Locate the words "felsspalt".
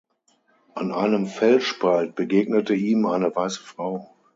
1.27-2.15